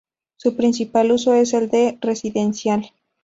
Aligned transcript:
Su 0.35 0.55
principal 0.55 1.11
uso 1.11 1.35
es 1.35 1.53
el 1.53 1.69
de 1.69 1.99
residencial. 2.01 2.91